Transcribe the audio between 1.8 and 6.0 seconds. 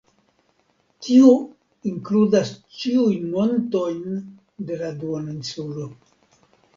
inkludas ĉiujn montojn de la duoninsulo.